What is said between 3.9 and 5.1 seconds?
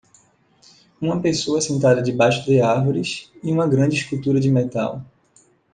escultura de metal.